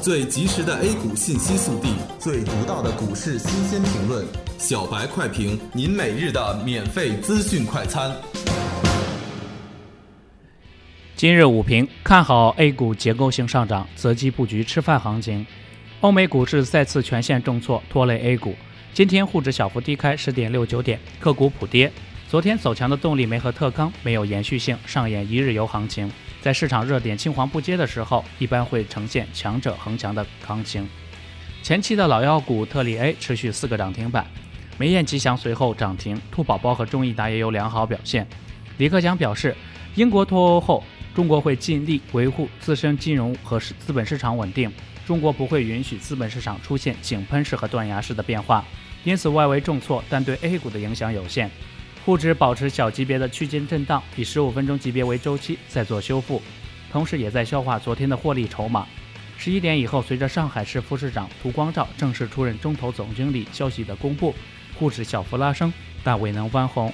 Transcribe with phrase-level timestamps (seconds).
[0.00, 1.88] 最及时的 A 股信息速递，
[2.20, 4.24] 最独到的股市新鲜评论，
[4.56, 8.14] 小白快评，您每日的免费资讯快餐。
[11.16, 15.44] 今日午评看好 A 股结构性上涨，择机布局吃饭行情。
[16.00, 18.54] 欧美股市再次全线重挫，拖累 A 股。
[18.94, 21.90] 今天沪指小幅低开十点六九点，个股普跌。
[22.30, 26.08] 昨天走强的动力煤和特钢没有延续性，上演一日游行情。
[26.40, 30.88] 在市场热点青黄不接的时候，一般会呈现强者恒强的行情。
[31.62, 34.26] 前期的老妖股特力 A 持续四个涨停板，
[34.78, 38.26] 梅雁吉祥随后涨停，兔宝宝和中益达也有良好表现。
[38.78, 39.54] 李克强表示，
[39.96, 44.72] 英国脱欧后，中国会尽力维护自身金融和资本市场稳定，
[45.04, 48.64] 中国不会允许资本市场出现井喷式和断崖式的变化。
[49.02, 51.50] 因此，外围重挫，但对 A 股的影响有限。
[52.08, 56.40] 沪指保持小级别的区间震荡，以十五分钟级别为周期在做修复，
[56.90, 58.86] 同时也在消化昨天的获利筹码。
[59.36, 64.34] 十一点以后，随着上海市副市长涂光照正式出任中投总经理消息的公布，
[64.78, 65.70] 沪指小幅拉升，
[66.02, 66.90] 但未能翻红。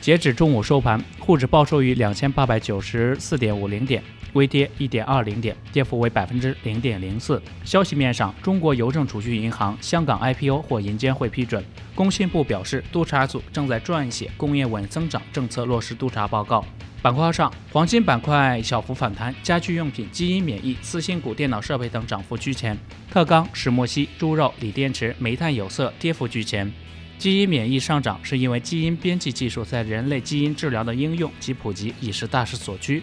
[0.00, 4.02] 截止中午收盘，沪指报收于两千八百九十四点五零点。
[4.34, 7.42] 微跌一点二零点，跌幅为百分之零点零四。
[7.64, 11.64] 消息面上，中国邮政储蓄银行香港 IPO 获银监会批准。
[11.94, 16.64] 工信部表示，督查组正在撰写工业稳增长政策落实督查报告。
[17.00, 22.76] 板块上，黄金板块小幅反弹，家居用品、基因免疫、次新股、电脑设备等涨幅居前。
[23.10, 26.70] 特钢、石墨烯、猪肉、锂电池、煤炭、有色跌幅居前。
[27.18, 33.02] 基因免疫上涨是因为基因编辑技术在人类基因治疗的应用及普及已是大势所趋。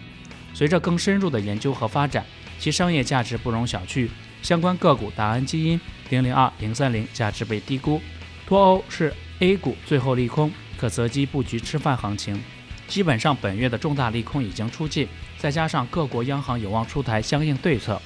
[0.54, 2.24] 随着更深入的研究和发展，
[2.58, 4.08] 其商业价值不容小觑。
[4.40, 8.00] 相关个股达安基因、零零二零三零价值被低估。
[8.46, 12.42] 脱欧是 A 股最后利空，可择机布局吃饭行情。
[12.86, 18.00] 基本上本月的重大利空已经出尽，再加上各国央行有望出台相应对策，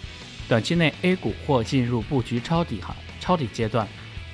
[0.49, 3.87] 短期内 A 股或进入布局抄底行抄底阶段。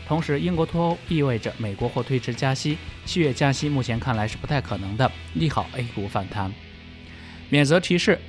[0.06, 6.52] 同时，英国脱欧意味着美国或推迟加息，七月加息目前看来是不太可能的，利好 A 股反弹。
[7.48, 8.20] 免责提示：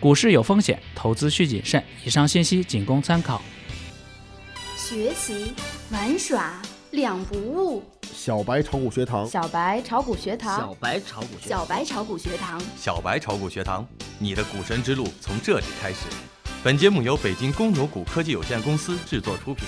[0.00, 1.84] 股市有风险，投资需谨慎。
[2.02, 3.42] 以上信息仅供参考。
[4.74, 5.52] 学习
[5.90, 6.62] 玩耍
[6.92, 7.84] 两不误。
[8.10, 9.26] 小白炒股学堂。
[9.26, 10.58] 小白炒股学堂。
[10.58, 11.48] 小白炒股学。
[11.48, 12.62] 小白炒股学堂。
[12.74, 13.86] 小白炒股学堂，
[14.18, 16.06] 你的股神之路从这里开始。
[16.64, 19.66] 本节目由北京公牛股科技有限公司制作出品。